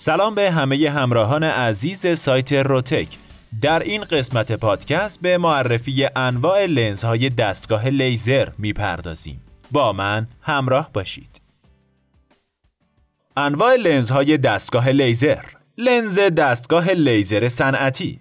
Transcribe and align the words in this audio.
سلام 0.00 0.34
به 0.34 0.50
همه 0.50 0.90
همراهان 0.90 1.44
عزیز 1.44 2.18
سایت 2.18 2.52
روتک. 2.52 3.08
در 3.62 3.78
این 3.78 4.04
قسمت 4.04 4.52
پادکست 4.52 5.20
به 5.20 5.38
معرفی 5.38 6.08
انواع 6.16 6.66
لنزهای 6.66 7.30
دستگاه 7.30 7.88
لیزر 7.88 8.48
می‌پردازیم. 8.58 9.40
با 9.72 9.92
من 9.92 10.26
همراه 10.40 10.90
باشید. 10.92 11.40
انواع 13.36 13.74
لنزهای 13.74 14.38
دستگاه 14.38 14.88
لیزر. 14.88 15.44
لنز 15.78 16.18
دستگاه 16.18 16.90
لیزر 16.90 17.48
صنعتی. 17.48 18.18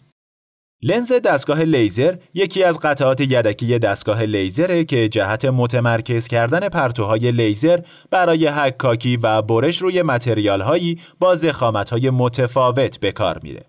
لنز 0.81 1.13
دستگاه 1.13 1.63
لیزر 1.63 2.15
یکی 2.33 2.63
از 2.63 2.79
قطعات 2.79 3.21
یدکی 3.21 3.79
دستگاه 3.79 4.23
لیزره 4.23 4.85
که 4.85 5.09
جهت 5.09 5.45
متمرکز 5.45 6.27
کردن 6.27 6.69
پرتوهای 6.69 7.31
لیزر 7.31 7.79
برای 8.11 8.47
حکاکی 8.47 9.17
و 9.17 9.41
برش 9.41 9.77
روی 9.77 10.01
متریال 10.01 10.61
هایی 10.61 10.99
با 11.19 11.35
ضخامت 11.35 11.89
های 11.89 12.09
متفاوت 12.09 12.99
به 12.99 13.11
کار 13.11 13.39
میره. 13.43 13.63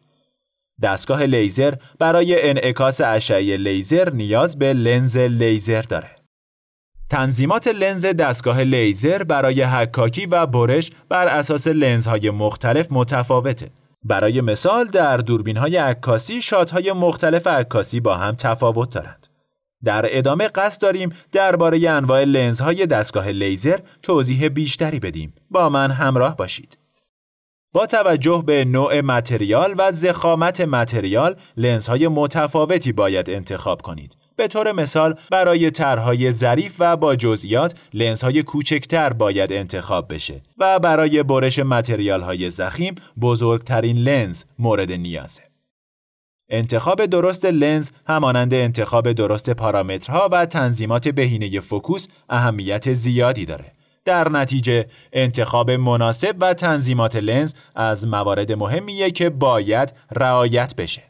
دستگاه 0.82 1.22
لیزر 1.22 1.74
برای 1.98 2.50
انعکاس 2.50 3.00
اشعه 3.00 3.56
لیزر 3.56 4.10
نیاز 4.10 4.58
به 4.58 4.72
لنز 4.72 5.16
لیزر 5.16 5.82
داره. 5.82 6.10
تنظیمات 7.10 7.68
لنز 7.68 8.06
دستگاه 8.06 8.60
لیزر 8.62 9.22
برای 9.22 9.62
حکاکی 9.62 10.26
و 10.26 10.46
برش 10.46 10.90
بر 11.08 11.28
اساس 11.28 11.66
لنزهای 11.66 12.30
مختلف 12.30 12.86
متفاوته. 12.90 13.70
برای 14.08 14.40
مثال 14.40 14.84
در 14.84 15.16
دوربین 15.16 15.56
های 15.56 15.76
عکاسی 15.76 16.42
شات‌های 16.42 16.92
مختلف 16.92 17.46
عکاسی 17.46 18.00
با 18.00 18.16
هم 18.16 18.34
تفاوت 18.34 18.94
دارند. 18.94 19.26
در 19.84 20.06
ادامه 20.08 20.48
قصد 20.48 20.82
داریم 20.82 21.12
درباره 21.32 21.90
انواع 21.90 22.24
لنزهای 22.24 22.86
دستگاه 22.86 23.28
لیزر 23.28 23.78
توضیح 24.02 24.48
بیشتری 24.48 25.00
بدیم. 25.00 25.34
با 25.50 25.68
من 25.68 25.90
همراه 25.90 26.36
باشید. 26.36 26.78
با 27.78 27.86
توجه 27.86 28.42
به 28.46 28.64
نوع 28.64 29.00
متریال 29.00 29.74
و 29.78 29.92
زخامت 29.92 30.60
متریال 30.60 31.36
لنزهای 31.56 32.08
متفاوتی 32.08 32.92
باید 32.92 33.30
انتخاب 33.30 33.82
کنید. 33.82 34.16
به 34.36 34.48
طور 34.48 34.72
مثال 34.72 35.14
برای 35.30 35.70
طرحهای 35.70 36.32
ظریف 36.32 36.76
و 36.78 36.96
با 36.96 37.16
جزئیات 37.16 37.74
لنزهای 37.94 38.42
کوچکتر 38.42 39.12
باید 39.12 39.52
انتخاب 39.52 40.14
بشه 40.14 40.42
و 40.58 40.78
برای 40.78 41.22
برش 41.22 41.58
متریال 41.58 42.20
های 42.20 42.50
زخیم 42.50 42.94
بزرگترین 43.20 43.96
لنز 43.96 44.44
مورد 44.58 44.92
نیازه. 44.92 45.42
انتخاب 46.50 47.06
درست 47.06 47.44
لنز 47.44 47.90
همانند 48.06 48.54
انتخاب 48.54 49.12
درست 49.12 49.50
پارامترها 49.50 50.28
و 50.32 50.46
تنظیمات 50.46 51.08
بهینه 51.08 51.60
فوکوس 51.60 52.06
اهمیت 52.28 52.92
زیادی 52.92 53.44
داره. 53.44 53.77
در 54.08 54.28
نتیجه 54.28 54.86
انتخاب 55.12 55.70
مناسب 55.70 56.36
و 56.40 56.54
تنظیمات 56.54 57.16
لنز 57.16 57.54
از 57.74 58.06
موارد 58.06 58.52
مهمیه 58.52 59.10
که 59.10 59.30
باید 59.30 59.92
رعایت 60.10 60.76
بشه. 60.76 61.02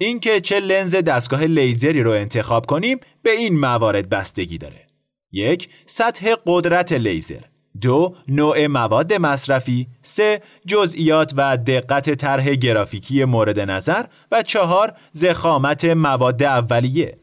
اینکه 0.00 0.40
چه 0.40 0.60
لنز 0.60 0.94
دستگاه 0.94 1.44
لیزری 1.44 2.02
رو 2.02 2.10
انتخاب 2.10 2.66
کنیم 2.66 3.00
به 3.22 3.30
این 3.30 3.60
موارد 3.60 4.08
بستگی 4.08 4.58
داره. 4.58 4.86
یک، 5.32 5.68
سطح 5.86 6.34
قدرت 6.46 6.92
لیزر. 6.92 7.42
دو، 7.80 8.14
نوع 8.28 8.66
مواد 8.66 9.12
مصرفی. 9.12 9.86
سه، 10.02 10.42
جزئیات 10.66 11.32
و 11.36 11.56
دقت 11.56 12.14
طرح 12.14 12.54
گرافیکی 12.54 13.24
مورد 13.24 13.60
نظر. 13.60 14.04
و 14.32 14.42
چهار، 14.42 14.92
زخامت 15.12 15.84
مواد 15.84 16.42
اولیه. 16.42 17.18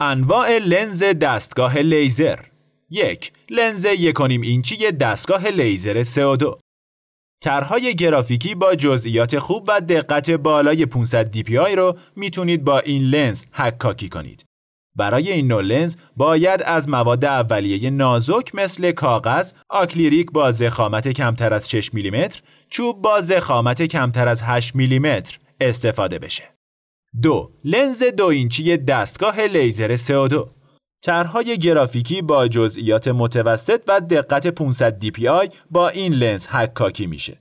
انواع 0.00 0.58
لنز 0.58 1.04
دستگاه 1.04 1.78
لیزر 1.78 2.51
یک 2.92 3.32
لنز 3.50 3.84
یکونیم 3.84 4.40
اینچی 4.40 4.90
دستگاه 4.90 5.48
لیزر 5.48 6.04
CO2 6.04 6.58
طرحهای 7.42 7.94
گرافیکی 7.94 8.54
با 8.54 8.74
جزئیات 8.74 9.38
خوب 9.38 9.64
و 9.68 9.80
دقت 9.80 10.30
بالای 10.30 10.86
500 10.86 11.36
DPI 11.36 11.76
رو 11.76 11.96
می‌تونید 12.16 12.64
با 12.64 12.78
این 12.78 13.02
لنز 13.02 13.44
حکاکی 13.52 14.08
کنید. 14.08 14.44
برای 14.96 15.32
این 15.32 15.46
نوع 15.46 15.62
لنز 15.62 15.96
باید 16.16 16.62
از 16.62 16.88
مواد 16.88 17.24
اولیه 17.24 17.90
نازک 17.90 18.54
مثل 18.54 18.92
کاغذ، 18.92 19.52
آکلیریک 19.68 20.30
با 20.30 20.52
زخامت 20.52 21.08
کمتر 21.08 21.54
از 21.54 21.70
6 21.70 21.94
میلیمتر، 21.94 22.40
چوب 22.68 23.02
با 23.02 23.20
زخامت 23.20 23.82
کمتر 23.82 24.28
از 24.28 24.42
8 24.42 24.74
میلیمتر 24.74 25.38
استفاده 25.60 26.18
بشه. 26.18 26.44
دو 27.22 27.52
لنز 27.64 28.02
دو 28.02 28.26
اینچی 28.26 28.76
دستگاه 28.76 29.40
لیزر 29.40 29.96
CO2 29.96 30.61
طرحهای 31.02 31.58
گرافیکی 31.58 32.22
با 32.22 32.48
جزئیات 32.48 33.08
متوسط 33.08 33.82
و 33.88 34.00
دقت 34.00 34.46
500 34.46 35.04
DPI 35.04 35.54
با 35.70 35.88
این 35.88 36.12
لنز 36.12 36.46
حکاکی 36.46 37.06
میشه. 37.06 37.38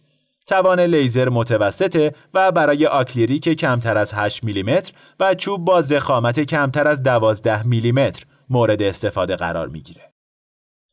توان 0.47 0.79
لیزر 0.79 1.29
متوسطه 1.29 2.13
و 2.33 2.51
برای 2.51 2.85
آکلیریک 2.85 3.49
کمتر 3.49 3.97
از 3.97 4.13
8 4.13 4.43
میلیمتر 4.43 4.93
و 5.19 5.35
چوب 5.35 5.65
با 5.65 5.81
زخامت 5.81 6.39
کمتر 6.39 6.87
از 6.87 7.03
12 7.03 7.63
میلیمتر 7.63 8.25
مورد 8.49 8.81
استفاده 8.81 9.35
قرار 9.35 9.67
می‌گیره. 9.67 10.11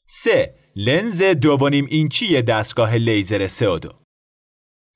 3. 0.07 0.55
لنز 0.77 1.23
2.5 1.23 1.73
اینچی 1.73 2.43
دستگاه 2.43 2.95
لیزر 2.95 3.49
CO2 3.49 3.89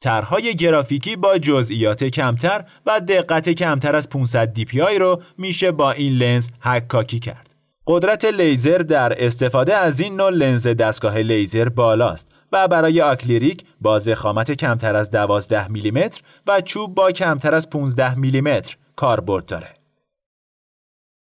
طرحهای 0.03 0.55
گرافیکی 0.55 1.17
با 1.17 1.39
جزئیات 1.39 2.05
کمتر 2.05 2.65
و 2.87 3.01
دقت 3.01 3.49
کمتر 3.49 3.97
از 3.97 4.09
500 4.09 4.59
DPI 4.59 4.99
رو 4.99 5.23
میشه 5.39 5.71
با 5.71 5.93
این 5.93 6.13
لنز 6.13 6.49
حکاکی 6.61 7.19
کرد. 7.19 7.52
قدرت 7.87 8.25
لیزر 8.25 8.79
در 8.79 9.25
استفاده 9.25 9.75
از 9.75 10.01
این 10.01 10.17
نوع 10.17 10.31
لنز 10.31 10.67
دستگاه 10.67 11.19
لیزر 11.19 11.69
بالاست 11.69 12.29
و 12.53 12.69
برای 12.69 13.01
آکلیریک 13.01 13.65
با 13.81 13.99
زخامت 13.99 14.53
کمتر 14.53 14.97
از 14.97 15.11
12 15.11 15.69
میلیمتر 15.69 16.23
و 16.47 16.61
چوب 16.61 16.95
با 16.95 17.13
کمتر 17.13 17.55
از 17.55 17.71
15 17.71 18.15
میلیمتر 18.15 18.77
کاربرد 18.97 19.47
داره. 19.47 19.75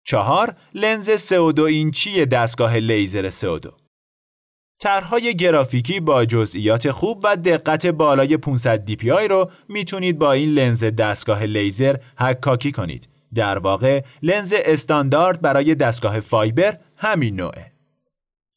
چهار 0.06 0.54
لنز 0.74 1.10
CO2 1.10 1.58
اینچی 1.58 2.26
دستگاه 2.26 2.76
لیزر 2.76 3.30
CO2 3.30 3.70
طرحهای 4.80 5.36
گرافیکی 5.36 6.00
با 6.00 6.24
جزئیات 6.24 6.90
خوب 6.90 7.20
و 7.24 7.36
دقت 7.36 7.86
بالای 7.86 8.36
500 8.36 8.90
DPI 8.90 9.30
رو 9.30 9.50
می‌تونید 9.68 10.18
با 10.18 10.32
این 10.32 10.48
لنز 10.48 10.84
دستگاه 10.84 11.44
لیزر 11.44 11.96
حکاکی 12.18 12.72
کنید 12.72 13.13
در 13.34 13.58
واقع 13.58 14.02
لنز 14.22 14.54
استاندارد 14.56 15.40
برای 15.40 15.74
دستگاه 15.74 16.20
فایبر 16.20 16.78
همین 16.96 17.36
نوعه. 17.36 17.72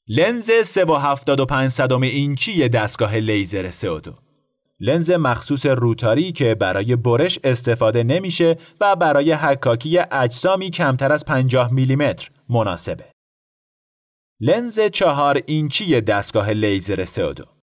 لنز 0.07 0.51
3.75 0.51 1.91
اینچی 2.03 2.69
دستگاه 2.69 3.15
لیزر 3.15 3.71
CO2 3.71 4.13
لنز 4.79 5.11
مخصوص 5.11 5.65
روتاری 5.65 6.31
که 6.31 6.55
برای 6.55 6.95
برش 6.95 7.39
استفاده 7.43 8.03
نمیشه 8.03 8.57
و 8.81 8.95
برای 8.95 9.31
حکاکی 9.31 9.99
اجسامی 10.11 10.69
کمتر 10.69 11.11
از 11.11 11.25
50 11.25 11.73
میلیمتر 11.73 12.29
مناسبه. 12.49 13.05
لنز 14.39 14.79
4 14.79 15.41
اینچی 15.45 16.01
دستگاه 16.01 16.49
لیزر 16.49 17.05
CO2 17.05 17.56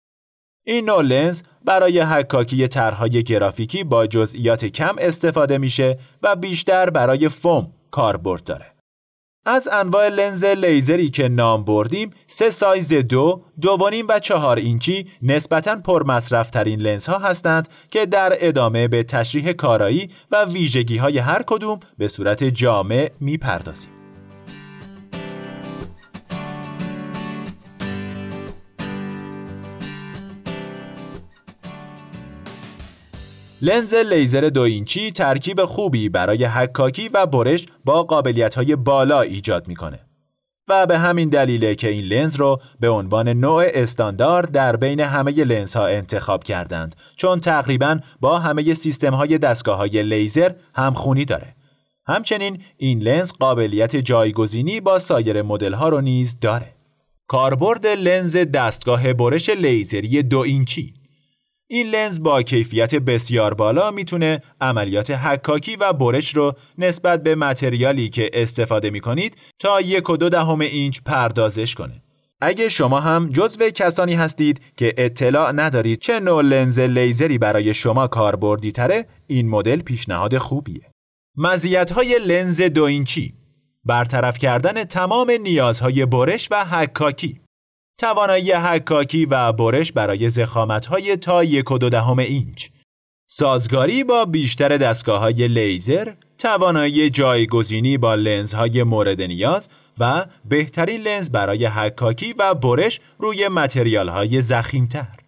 این 0.65 0.85
نوع 0.85 1.03
لنز 1.03 1.43
برای 1.65 2.01
حکاکی 2.01 2.69
طرحهای 2.69 3.23
گرافیکی 3.23 3.85
با 3.85 4.07
جزئیات 4.07 4.65
کم 4.65 4.95
استفاده 4.99 5.59
میشه 5.59 5.99
و 6.23 6.37
بیشتر 6.37 6.91
برای 6.91 7.29
فوم 7.29 7.73
کاربرد 7.91 8.45
داره. 8.45 8.67
از 9.47 9.69
انواع 9.73 10.09
لنز 10.09 10.45
لیزری 10.45 11.11
که 11.11 11.29
نام 11.29 11.65
بردیم 11.65 12.11
سه 12.27 12.51
سایز 12.51 12.93
دو، 12.93 13.43
دو 13.61 13.76
و 13.76 13.84
نیم 13.84 14.07
و 14.09 14.19
چهار 14.19 14.57
اینچی 14.57 15.07
نسبتاً 15.23 15.77
پرمصرف 15.77 16.51
ترین 16.51 16.81
لنز 16.81 17.07
ها 17.07 17.19
هستند 17.19 17.69
که 17.91 18.07
در 18.07 18.33
ادامه 18.41 18.89
به 18.89 19.03
تشریح 19.03 19.53
کارایی 19.53 20.11
و 20.31 20.45
ویژگی 20.45 20.97
های 20.97 21.19
هر 21.19 21.43
کدوم 21.47 21.81
به 21.99 22.09
صورت 22.09 22.45
جامع 22.45 23.11
می‌پردازیم. 23.21 24.02
لنز 33.65 33.95
لیزر 33.95 34.41
دو 34.41 34.61
اینچی 34.61 35.13
ترکیب 35.13 35.65
خوبی 35.65 36.09
برای 36.09 36.45
حکاکی 36.45 37.09
و 37.09 37.27
برش 37.27 37.67
با 37.85 38.03
قابلیت 38.03 38.55
های 38.55 38.77
بالا 38.77 39.21
ایجاد 39.21 39.69
می‌کنه. 39.69 39.99
و 40.69 40.87
به 40.87 40.99
همین 40.99 41.29
دلیله 41.29 41.75
که 41.75 41.89
این 41.89 42.05
لنز 42.05 42.37
رو 42.37 42.61
به 42.81 42.89
عنوان 42.89 43.29
نوع 43.29 43.65
استاندارد 43.75 44.51
در 44.51 44.77
بین 44.77 45.01
همه 45.01 45.33
لنز 45.33 45.77
ها 45.77 45.87
انتخاب 45.87 46.45
کردند 46.45 46.97
چون 47.17 47.41
تقریبا 47.41 48.01
با 48.21 48.39
همه 48.39 48.75
سیستم 48.75 49.15
های 49.15 49.39
دستگاه 49.39 49.77
های 49.77 50.03
لیزر 50.03 50.53
همخونی 50.75 51.25
داره. 51.25 51.55
همچنین 52.07 52.63
این 52.77 52.99
لنز 52.99 53.33
قابلیت 53.33 53.97
جایگزینی 53.97 54.81
با 54.81 54.99
سایر 54.99 55.43
مدل 55.43 55.73
ها 55.73 55.89
رو 55.89 56.01
نیز 56.01 56.41
داره. 56.41 56.75
کاربرد 57.29 57.87
لنز 57.87 58.37
دستگاه 58.37 59.13
برش 59.13 59.49
لیزری 59.49 60.23
دو 60.23 60.39
اینچی 60.39 61.02
این 61.75 61.87
لنز 61.87 62.21
با 62.21 62.43
کیفیت 62.43 62.95
بسیار 62.95 63.55
بالا 63.55 63.91
می‌تونه 63.91 64.43
عملیات 64.61 65.11
حکاکی 65.11 65.77
و 65.77 65.93
برش 65.93 66.37
رو 66.37 66.55
نسبت 66.79 67.23
به 67.23 67.35
متریالی 67.35 68.09
که 68.09 68.31
استفاده 68.33 68.91
می 68.91 69.01
کنید 69.01 69.37
تا 69.59 69.81
یک 69.81 70.11
و 70.11 70.17
دو 70.17 70.29
دهم 70.29 70.61
اینچ 70.61 71.01
پردازش 71.07 71.75
کنه. 71.75 72.03
اگه 72.41 72.69
شما 72.69 73.01
هم 73.01 73.29
جزو 73.29 73.71
کسانی 73.71 74.15
هستید 74.15 74.61
که 74.77 74.95
اطلاع 74.97 75.53
ندارید 75.53 75.99
چه 75.99 76.21
نوع 76.21 76.43
لنز 76.43 76.81
لیزری 76.81 77.39
برای 77.39 77.75
شما 77.75 78.07
کاربردی 78.07 78.73
تره 78.73 79.07
این 79.27 79.49
مدل 79.49 79.83
پیشنهاد 79.83 80.39
خوبیه. 80.39 80.91
مزیت 81.37 81.93
های 81.93 82.19
لنز 82.27 82.63
دو 82.63 82.83
اینچی 82.85 83.35
برطرف 83.85 84.39
کردن 84.39 84.85
تمام 84.85 85.31
نیازهای 85.31 86.07
برش 86.07 86.49
و 86.51 86.65
حکاکی 86.65 87.41
توانایی 87.99 88.53
حکاکی 88.53 89.25
و 89.27 89.53
برش 89.53 89.93
برای 89.93 90.31
زخامت 90.31 90.87
های 90.87 91.17
تا 91.17 91.45
یک 91.45 91.71
و 91.71 91.79
دو 91.79 91.89
دهم 91.89 92.19
اینچ 92.19 92.69
سازگاری 93.31 94.05
با 94.05 94.25
بیشتر 94.25 94.77
دستگاه 94.77 95.21
های 95.21 95.49
لیزر 95.49 96.13
توانایی 96.39 97.11
جایگزینی 97.11 97.99
با 97.99 98.15
لنزهای 98.15 98.83
مورد 98.83 99.23
نیاز 99.23 99.69
و 99.99 100.27
بهترین 100.45 101.01
لنز 101.01 101.31
برای 101.31 101.67
حکاکی 101.67 102.35
و 102.39 102.55
برش 102.55 103.01
روی 103.19 103.49
متریال 103.49 104.09
های 104.09 104.43
زخیمتر. 104.43 105.19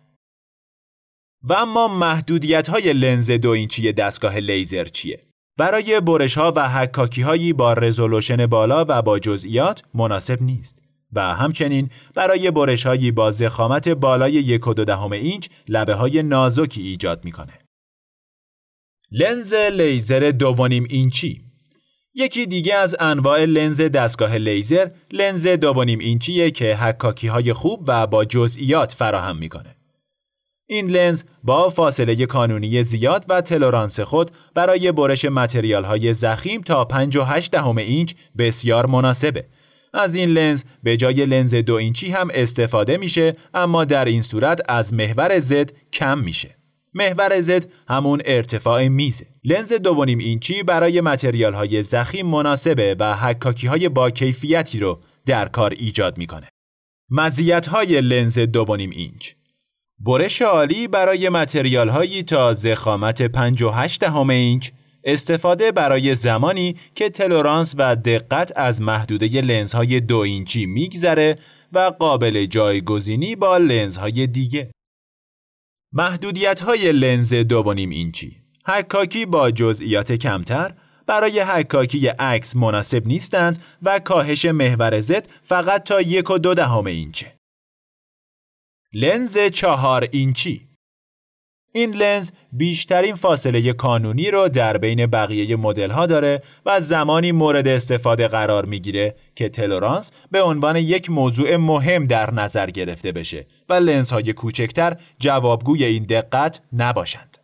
و 1.42 1.52
اما 1.52 1.88
محدودیت 1.88 2.68
های 2.68 2.92
لنز 2.92 3.30
دو 3.30 3.50
اینچی 3.50 3.92
دستگاه 3.92 4.36
لیزر 4.36 4.84
چیه؟ 4.84 5.20
برای 5.58 6.00
برش 6.00 6.38
ها 6.38 6.52
و 6.56 6.68
حکاکی 6.68 7.22
هایی 7.22 7.52
با 7.52 7.72
رزولوشن 7.72 8.46
بالا 8.46 8.84
و 8.88 9.02
با 9.02 9.18
جزئیات 9.18 9.82
مناسب 9.94 10.42
نیست 10.42 10.83
و 11.14 11.34
همچنین 11.34 11.90
برای 12.14 12.50
برش 12.50 12.86
هایی 12.86 13.10
با 13.10 13.30
ضخامت 13.30 13.88
بالای 13.88 14.32
یک 14.32 14.66
و 14.66 14.74
دو 14.74 14.84
دهم 14.84 15.12
اینچ 15.12 15.48
لبه 15.68 15.94
های 15.94 16.22
نازکی 16.22 16.82
ایجاد 16.82 17.24
می‌کنه. 17.24 17.58
لنز 19.10 19.54
لیزر 19.54 20.30
دو 20.30 20.49
و 20.49 20.58
نیم 20.58 20.86
اینچی 20.90 21.44
یکی 22.14 22.46
دیگه 22.46 22.74
از 22.74 22.96
انواع 23.00 23.44
لنز 23.44 23.80
دستگاه 23.80 24.36
لیزر 24.36 24.88
لنز 25.12 25.46
دو 25.46 25.64
و 25.64 25.72
نیم 25.72 25.98
اینچیه 25.98 26.50
که 26.50 26.76
حکاکی 26.76 27.28
های 27.28 27.52
خوب 27.52 27.84
و 27.86 28.06
با 28.06 28.24
جزئیات 28.24 28.92
فراهم 28.92 29.36
می‌کنه. 29.36 29.76
این 30.66 30.86
لنز 30.86 31.22
با 31.42 31.68
فاصله 31.68 32.26
کانونی 32.26 32.82
زیاد 32.82 33.24
و 33.28 33.40
تلورانس 33.40 34.00
خود 34.00 34.30
برای 34.54 34.92
برش 34.92 35.24
متریال 35.24 35.84
های 35.84 36.14
ضخیم 36.14 36.60
تا 36.60 36.88
5.8 36.92 37.48
دهم 37.48 37.76
اینچ 37.76 38.14
بسیار 38.38 38.86
مناسبه. 38.86 39.46
از 39.94 40.14
این 40.14 40.28
لنز 40.28 40.64
به 40.82 40.96
جای 40.96 41.26
لنز 41.26 41.54
دو 41.54 41.74
اینچی 41.74 42.10
هم 42.10 42.28
استفاده 42.34 42.96
میشه 42.96 43.36
اما 43.54 43.84
در 43.84 44.04
این 44.04 44.22
صورت 44.22 44.60
از 44.68 44.94
محور 44.94 45.40
زد 45.40 45.72
کم 45.92 46.18
میشه. 46.18 46.56
محور 46.94 47.40
زد 47.40 47.66
همون 47.88 48.22
ارتفاع 48.24 48.88
میزه. 48.88 49.26
لنز 49.44 49.72
دوونیم 49.72 50.18
اینچی 50.18 50.62
برای 50.62 51.00
متریال 51.00 51.54
های 51.54 51.82
زخیم 51.82 52.26
مناسبه 52.26 52.96
و 52.98 53.14
حکاکی 53.14 53.66
های 53.66 53.88
با 53.88 54.10
کیفیتی 54.10 54.78
رو 54.78 55.00
در 55.26 55.48
کار 55.48 55.70
ایجاد 55.70 56.18
می‌کنه. 56.18 56.48
مزیت 57.10 57.66
های 57.66 58.00
لنز 58.00 58.38
دوونیم 58.38 58.90
اینچ 58.90 59.32
برش 59.98 60.42
عالی 60.42 60.88
برای 60.88 61.28
متریال 61.28 61.88
هایی 61.88 62.22
تا 62.22 62.54
زخامت 62.54 63.22
5 63.22 63.64
دهم 64.00 64.30
اینچ 64.30 64.70
استفاده 65.04 65.72
برای 65.72 66.14
زمانی 66.14 66.76
که 66.94 67.10
تلورانس 67.10 67.74
و 67.78 67.96
دقت 67.96 68.52
از 68.56 68.82
محدوده 68.82 69.40
لنزهای 69.40 70.00
دو 70.00 70.18
اینچی 70.18 70.66
میگذره 70.66 71.38
و 71.72 71.78
قابل 71.78 72.46
جایگزینی 72.46 73.36
با 73.36 73.58
لنزهای 73.58 74.26
دیگه. 74.26 74.70
محدودیت 75.92 76.60
های 76.60 76.92
لنز 76.92 77.34
دوونیم 77.34 77.90
اینچی 77.90 78.36
حکاکی 78.66 79.26
با 79.26 79.50
جزئیات 79.50 80.12
کمتر 80.12 80.74
برای 81.06 81.40
حکاکی 81.40 82.06
عکس 82.06 82.56
مناسب 82.56 83.06
نیستند 83.06 83.62
و 83.82 83.98
کاهش 83.98 84.44
محور 84.44 85.00
زد 85.00 85.28
فقط 85.42 85.84
تا 85.84 86.00
یک 86.00 86.30
و 86.30 86.38
دو 86.38 86.54
دهم 86.54 86.86
اینچه. 86.86 87.38
لنز 88.92 89.38
چهار 89.38 90.08
اینچی 90.12 90.73
این 91.76 91.90
لنز 91.90 92.30
بیشترین 92.52 93.14
فاصله 93.14 93.72
کانونی 93.72 94.30
رو 94.30 94.48
در 94.48 94.78
بین 94.78 95.06
بقیه 95.06 95.56
مدل 95.56 95.90
ها 95.90 96.06
داره 96.06 96.42
و 96.66 96.80
زمانی 96.80 97.32
مورد 97.32 97.68
استفاده 97.68 98.28
قرار 98.28 98.64
می‌گیره 98.64 99.14
که 99.36 99.48
تلورانس 99.48 100.12
به 100.30 100.42
عنوان 100.42 100.76
یک 100.76 101.10
موضوع 101.10 101.56
مهم 101.56 102.06
در 102.06 102.34
نظر 102.34 102.70
گرفته 102.70 103.12
بشه 103.12 103.46
و 103.68 103.74
لنز 103.74 104.10
های 104.10 104.32
کوچکتر 104.32 104.96
جوابگوی 105.18 105.84
این 105.84 106.04
دقت 106.04 106.60
نباشند. 106.72 107.38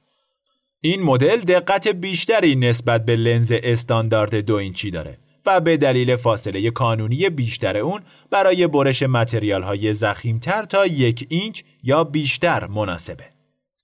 این 0.81 1.03
مدل 1.03 1.41
دقت 1.41 1.89
بیشتری 1.89 2.57
نسبت 2.57 3.05
به 3.05 3.17
لنز 3.17 3.53
استاندارد 3.63 4.35
دو 4.35 4.55
اینچی 4.55 4.91
داره 4.91 5.19
و 5.47 5.61
به 5.61 5.77
دلیل 5.77 6.17
فاصله 6.17 6.71
کانونی 6.71 7.31
بیشتر 7.31 7.77
اون 7.77 8.01
برای 8.31 8.67
برش 8.67 9.03
متریال 9.03 9.63
های 9.63 9.95
زخیمتر 9.95 10.65
تا 10.65 10.87
یک 10.87 11.27
اینچ 11.31 11.63
یا 11.83 12.05
بیشتر 12.05 12.67
مناسبه. 12.67 13.40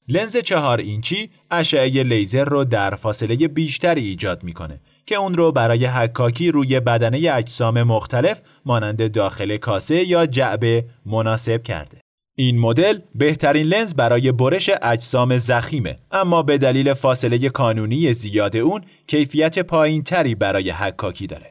لنز 0.09 0.37
چهار 0.37 0.79
اینچی 0.79 1.31
اشعه 1.51 2.03
لیزر 2.03 2.45
رو 2.45 2.65
در 2.65 2.95
فاصله 2.95 3.49
بیشتری 3.49 4.05
ایجاد 4.05 4.45
می‌کنه 4.45 4.81
که 5.07 5.15
اون 5.15 5.35
رو 5.35 5.53
برای 5.53 5.87
حکاکی 5.87 6.51
روی 6.51 6.81
بدنه 6.81 7.31
اجسام 7.35 7.83
مختلف 7.83 8.41
مانند 8.65 9.13
داخل 9.13 9.57
کاسه 9.57 10.09
یا 10.09 10.27
جعبه 10.27 10.85
مناسب 11.07 11.63
کرده. 11.63 12.01
این 12.39 12.59
مدل 12.59 12.99
بهترین 13.15 13.67
لنز 13.67 13.95
برای 13.95 14.33
برش 14.33 14.71
اجسام 14.83 15.39
زخیمه 15.39 15.97
اما 16.11 16.43
به 16.43 16.59
دلیل 16.59 16.95
فاصله 16.95 17.49
کانونی 17.49 18.13
زیاد 18.13 18.57
اون 18.57 18.85
کیفیت 19.07 19.59
پایین 19.59 20.03
تری 20.03 20.35
برای 20.35 20.71
حکاکی 20.71 21.27
داره. 21.27 21.51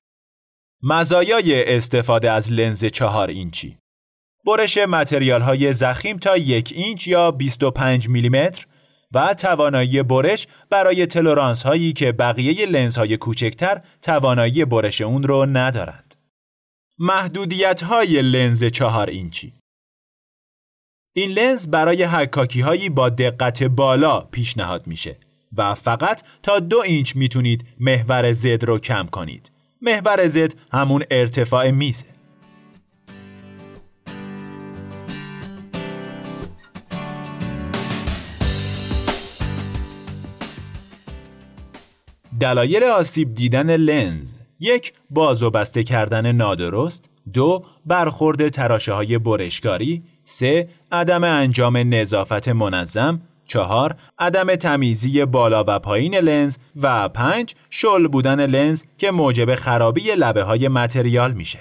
مزایای 0.83 1.75
استفاده 1.75 2.31
از 2.31 2.51
لنز 2.51 2.85
چهار 2.85 3.27
اینچی 3.27 3.77
برش 4.45 4.77
متریال 4.77 5.41
های 5.41 5.73
زخیم 5.73 6.17
تا 6.17 6.37
یک 6.37 6.73
اینچ 6.75 7.07
یا 7.07 7.31
25 7.31 8.09
میلیمتر 8.09 8.65
و 9.13 9.33
توانایی 9.33 10.03
برش 10.03 10.47
برای 10.69 11.05
تلورانس 11.05 11.63
هایی 11.63 11.93
که 11.93 12.11
بقیه 12.11 12.65
لنز 12.65 12.97
های 12.97 13.17
کوچکتر 13.17 13.81
توانایی 14.01 14.65
برش 14.65 15.01
اون 15.01 15.23
رو 15.23 15.45
ندارند. 15.45 16.15
محدودیت 16.99 17.83
های 17.83 18.21
لنز 18.21 18.63
چهار 18.63 19.09
اینچی 19.09 19.53
این 21.15 21.31
لنز 21.31 21.67
برای 21.67 22.03
حکاکی 22.03 22.61
هایی 22.61 22.89
با 22.89 23.09
دقت 23.09 23.63
بالا 23.63 24.19
پیشنهاد 24.19 24.87
میشه 24.87 25.17
و 25.57 25.75
فقط 25.75 26.23
تا 26.43 26.59
دو 26.59 26.79
اینچ 26.79 27.15
می‌تونید 27.15 27.65
محور 27.79 28.31
زد 28.31 28.63
رو 28.63 28.79
کم 28.79 29.07
کنید. 29.07 29.51
محور 29.81 30.27
زد 30.27 30.53
همون 30.71 31.03
ارتفاع 31.11 31.71
میزه. 31.71 32.14
دلایل 42.39 42.83
آسیب 42.83 43.33
دیدن 43.33 43.75
لنز. 43.75 44.37
یک 44.59 44.93
باز 45.09 45.43
و 45.43 45.49
بسته 45.49 45.83
کردن 45.83 46.31
نادرست. 46.31 47.09
دو 47.33 47.63
برخورد 47.85 48.49
تراشه 48.49 48.93
های 48.93 49.17
برشکاری. 49.17 50.03
سه 50.23 50.69
عدم 50.91 51.23
انجام 51.23 51.77
نظافت 51.77 52.49
منظم. 52.49 53.21
چهار 53.47 53.95
عدم 54.19 54.55
تمیزی 54.55 55.25
بالا 55.25 55.63
و 55.67 55.79
پایین 55.79 56.15
لنز. 56.15 56.57
و 56.81 57.09
پنج 57.09 57.55
شل 57.69 58.07
بودن 58.07 58.45
لنز 58.45 58.83
که 58.97 59.11
موجب 59.11 59.55
خرابی 59.55 60.01
لبه 60.01 60.43
های 60.43 60.67
متریال 60.67 61.33
میشه. 61.33 61.59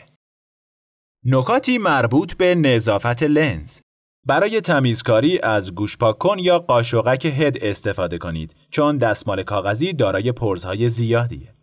نکاتی 1.24 1.78
مربوط 1.78 2.34
به 2.34 2.54
نظافت 2.54 3.22
لنز. 3.22 3.78
برای 4.26 4.60
تمیزکاری 4.60 5.40
از 5.42 5.74
گوش 5.74 5.96
کن 5.96 6.38
یا 6.38 6.58
قاشقک 6.58 7.24
هد 7.24 7.58
استفاده 7.60 8.18
کنید 8.18 8.54
چون 8.70 8.98
دستمال 8.98 9.42
کاغذی 9.42 9.92
دارای 9.92 10.32
پرزهای 10.32 10.88
زیادیه. 10.88 11.54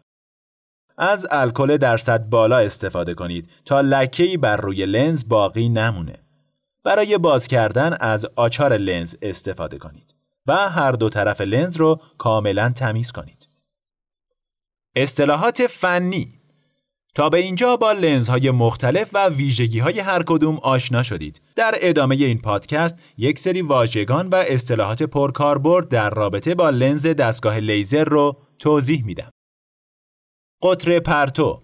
از 0.98 1.28
الکل 1.32 1.78
درصد 1.78 2.30
بالا 2.30 2.58
استفاده 2.58 3.14
کنید 3.14 3.50
تا 3.66 3.82
لکه‌ای 3.82 4.38
بر 4.38 4.58
روی 4.58 4.86
لنز 4.86 5.28
باقی 5.28 5.70
نمونه. 5.70 6.20
برای 6.84 7.18
باز 7.18 7.48
کردن 7.48 7.98
از 8.00 8.26
آچار 8.36 8.78
لنز 8.78 9.16
استفاده 9.22 9.78
کنید 9.78 10.16
و 10.48 10.70
هر 10.70 10.92
دو 10.92 11.10
طرف 11.10 11.42
لنز 11.42 11.78
رو 11.78 12.00
کاملا 12.18 12.70
تمیز 12.70 13.12
کنید. 13.12 13.48
اصطلاحات 14.96 15.68
فنی 15.68 16.41
تا 17.16 17.30
به 17.30 17.38
اینجا 17.38 17.78
با 17.78 17.92
لنزهای 17.92 18.52
مختلف 18.52 19.10
و 19.14 19.30
ویژگی 19.30 19.80
های 19.80 20.00
هر 20.00 20.24
کدوم 20.24 20.58
آشنا 20.58 21.04
شدید. 21.04 21.42
در 21.56 21.76
ادامه 21.82 22.16
این 22.16 22.38
پادکست 22.42 22.96
یک 23.18 23.40
سری 23.40 23.62
واژگان 23.62 24.30
و 24.30 24.36
اصطلاحات 24.36 25.04
پرکاربرد 25.04 25.88
در 25.88 26.10
رابطه 26.10 26.56
با 26.56 26.70
لنز 26.70 27.08
دستگاه 27.08 27.60
لیزر 27.60 28.04
رو 28.04 28.38
توضیح 28.60 29.06
میدم. 29.06 29.30
قطر 30.64 31.00
پرتو 31.00 31.62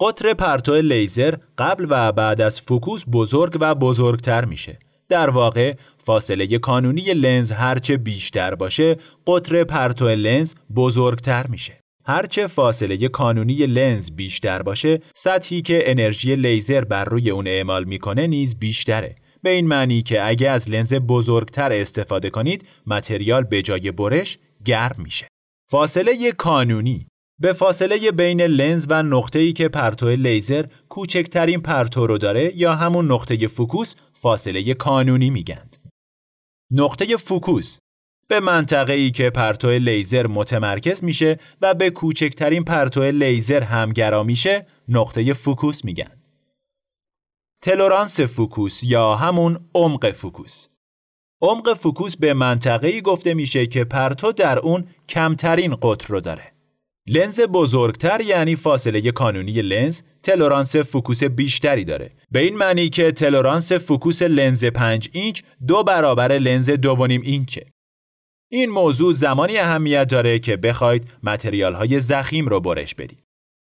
قطر 0.00 0.34
پرتو 0.34 0.74
لیزر 0.74 1.34
قبل 1.58 1.86
و 1.90 2.12
بعد 2.12 2.40
از 2.40 2.60
فوکوس 2.60 3.04
بزرگ 3.12 3.58
و 3.60 3.74
بزرگتر 3.74 4.44
میشه. 4.44 4.78
در 5.08 5.30
واقع 5.30 5.74
فاصله 5.98 6.58
کانونی 6.58 7.14
لنز 7.14 7.52
هرچه 7.52 7.96
بیشتر 7.96 8.54
باشه 8.54 8.96
قطر 9.26 9.64
پرتو 9.64 10.08
لنز 10.08 10.54
بزرگتر 10.74 11.46
میشه. 11.46 11.85
هرچه 12.06 12.46
فاصله 12.46 13.08
کانونی 13.08 13.66
لنز 13.66 14.10
بیشتر 14.10 14.62
باشه، 14.62 15.00
سطحی 15.14 15.62
که 15.62 15.90
انرژی 15.90 16.36
لیزر 16.36 16.84
بر 16.84 17.04
روی 17.04 17.30
اون 17.30 17.46
اعمال 17.46 17.84
می‌کنه 17.84 18.26
نیز 18.26 18.58
بیشتره. 18.58 19.14
به 19.42 19.50
این 19.50 19.66
معنی 19.66 20.02
که 20.02 20.28
اگه 20.28 20.50
از 20.50 20.70
لنز 20.70 20.94
بزرگتر 20.94 21.72
استفاده 21.72 22.30
کنید، 22.30 22.68
متریال 22.86 23.42
به 23.42 23.62
جای 23.62 23.92
برش 23.92 24.38
گرم 24.64 24.96
میشه. 24.98 25.28
فاصله 25.70 26.32
کانونی 26.32 27.06
به 27.40 27.52
فاصله 27.52 28.10
بین 28.10 28.40
لنز 28.40 28.86
و 28.90 29.02
نقطه‌ای 29.02 29.52
که 29.52 29.68
پرتو 29.68 30.08
لیزر 30.08 30.64
کوچکترین 30.88 31.60
پرتو 31.60 32.06
رو 32.06 32.18
داره 32.18 32.52
یا 32.56 32.74
همون 32.74 33.12
نقطه 33.12 33.48
فوکوس 33.48 33.94
فاصله 34.14 34.74
کانونی 34.74 35.30
میگند. 35.30 35.76
نقطه 36.72 37.16
فوکوس 37.16 37.78
به 38.28 38.40
منطقه 38.40 38.92
ای 38.92 39.10
که 39.10 39.30
پرتو 39.30 39.70
لیزر 39.70 40.26
متمرکز 40.26 41.04
میشه 41.04 41.38
و 41.60 41.74
به 41.74 41.90
کوچکترین 41.90 42.64
پرتو 42.64 43.02
لیزر 43.02 43.62
همگرا 43.62 44.22
میشه 44.22 44.66
نقطه 44.88 45.32
فوکوس 45.32 45.84
میگن. 45.84 46.10
تلورانس 47.62 48.20
فوکوس 48.20 48.82
یا 48.82 49.14
همون 49.14 49.58
عمق 49.74 50.10
فوکوس 50.10 50.68
عمق 51.42 51.74
فوکوس 51.74 52.16
به 52.16 52.34
منطقه 52.34 52.88
ای 52.88 53.02
گفته 53.02 53.34
میشه 53.34 53.66
که 53.66 53.84
پرتو 53.84 54.32
در 54.32 54.58
اون 54.58 54.88
کمترین 55.08 55.74
قطر 55.82 56.08
رو 56.08 56.20
داره. 56.20 56.52
لنز 57.08 57.40
بزرگتر 57.40 58.20
یعنی 58.20 58.56
فاصله 58.56 59.12
کانونی 59.12 59.62
لنز 59.62 60.00
تلورانس 60.22 60.76
فوکوس 60.76 61.24
بیشتری 61.24 61.84
داره 61.84 62.12
به 62.30 62.40
این 62.40 62.56
معنی 62.56 62.88
که 62.88 63.12
تلورانس 63.12 63.72
فوکوس 63.72 64.22
لنز 64.22 64.64
5 64.64 65.08
اینچ 65.12 65.42
دو 65.66 65.82
برابر 65.82 66.32
لنز 66.32 66.70
2.5 66.70 67.10
اینچه 67.10 67.75
این 68.56 68.70
موضوع 68.70 69.12
زمانی 69.12 69.58
اهمیت 69.58 70.08
داره 70.08 70.38
که 70.38 70.56
بخواید 70.56 71.06
متریال 71.22 71.74
های 71.74 72.00
ضخیم 72.00 72.48
رو 72.48 72.60
برش 72.60 72.94
بدید 72.94 73.22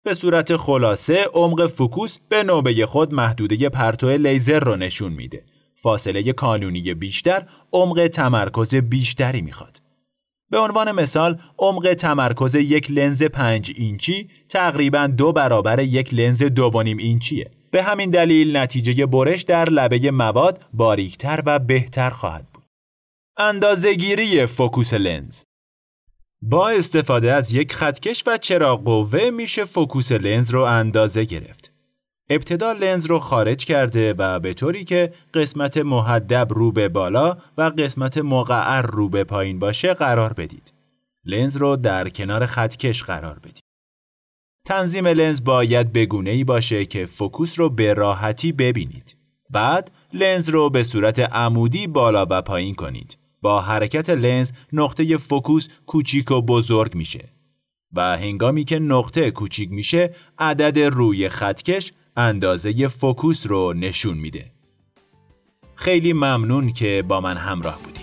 به 0.04 0.14
صورت 0.14 0.56
خلاصه 0.56 1.24
عمق 1.34 1.66
فوکوس 1.66 2.18
به 2.28 2.42
نوبه 2.42 2.86
خود 2.86 3.14
محدوده 3.14 3.68
پرتو 3.68 4.08
لیزر 4.10 4.60
رو 4.60 4.76
نشون 4.76 5.12
میده 5.12 5.44
فاصله 5.74 6.32
کانونی 6.32 6.94
بیشتر 6.94 7.42
عمق 7.72 8.06
تمرکز 8.06 8.74
بیشتری 8.74 9.42
می‌خواد 9.42 9.80
به 10.50 10.58
عنوان 10.58 10.92
مثال 10.92 11.38
عمق 11.58 11.94
تمرکز 11.94 12.54
یک 12.54 12.90
لنز 12.90 13.22
5 13.22 13.72
اینچی 13.76 14.28
تقریبا 14.48 15.06
دو 15.06 15.32
برابر 15.32 15.78
یک 15.78 16.14
لنز 16.14 16.42
2.5 16.42 16.76
اینچیه. 16.86 17.50
به 17.70 17.82
همین 17.82 18.10
دلیل 18.10 18.56
نتیجه 18.56 19.06
برش 19.06 19.42
در 19.42 19.70
لبه 19.70 20.10
مواد 20.10 20.64
باریکتر 20.72 21.42
و 21.46 21.58
بهتر 21.58 22.10
خواهد 22.10 22.46
بود. 22.54 22.57
اندازهگیری 23.40 24.46
فوکوس 24.46 24.94
لنز 24.94 25.42
با 26.42 26.70
استفاده 26.70 27.32
از 27.32 27.54
یک 27.54 27.72
خطکش 27.72 28.24
و 28.26 28.38
چراغ 28.38 28.84
قوه 28.84 29.30
میشه 29.30 29.64
فوکوس 29.64 30.12
لنز 30.12 30.50
رو 30.50 30.62
اندازه 30.62 31.24
گرفت. 31.24 31.72
ابتدا 32.30 32.72
لنز 32.72 33.06
رو 33.06 33.18
خارج 33.18 33.64
کرده 33.64 34.14
و 34.18 34.38
به 34.38 34.54
طوری 34.54 34.84
که 34.84 35.12
قسمت 35.34 35.76
محدب 35.76 36.48
رو 36.50 36.72
به 36.72 36.88
بالا 36.88 37.36
و 37.58 37.62
قسمت 37.62 38.18
مقعر 38.18 38.86
رو 38.86 39.08
به 39.08 39.24
پایین 39.24 39.58
باشه 39.58 39.94
قرار 39.94 40.32
بدید. 40.32 40.72
لنز 41.24 41.56
رو 41.56 41.76
در 41.76 42.08
کنار 42.08 42.46
خطکش 42.46 43.02
قرار 43.02 43.38
بدید. 43.38 43.64
تنظیم 44.66 45.06
لنز 45.06 45.44
باید 45.44 45.92
بگونه 45.92 46.30
ای 46.30 46.44
باشه 46.44 46.86
که 46.86 47.06
فوکوس 47.06 47.58
رو 47.58 47.70
به 47.70 47.94
راحتی 47.94 48.52
ببینید. 48.52 49.16
بعد 49.50 49.90
لنز 50.12 50.48
رو 50.48 50.70
به 50.70 50.82
صورت 50.82 51.18
عمودی 51.18 51.86
بالا 51.86 52.26
و 52.30 52.42
پایین 52.42 52.74
کنید. 52.74 53.18
با 53.42 53.60
حرکت 53.60 54.10
لنز 54.10 54.52
نقطه 54.72 55.16
فوکوس 55.16 55.68
کوچیک 55.86 56.30
و 56.30 56.40
بزرگ 56.40 56.94
میشه. 56.94 57.28
و 57.92 58.16
هنگامی 58.16 58.64
که 58.64 58.78
نقطه 58.78 59.30
کوچیک 59.30 59.70
میشه 59.70 60.14
عدد 60.38 60.78
روی 60.78 61.28
خطکش 61.28 61.92
اندازه 62.16 62.88
فوکوس 62.88 63.46
رو 63.46 63.72
نشون 63.72 64.18
میده. 64.18 64.52
خیلی 65.74 66.12
ممنون 66.12 66.72
که 66.72 67.04
با 67.08 67.20
من 67.20 67.36
همراه 67.36 67.78
بودید. 67.82 67.97